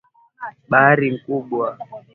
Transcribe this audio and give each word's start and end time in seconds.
Bahari 0.71 1.07
ni 1.11 1.19
kubwa. 1.23 1.67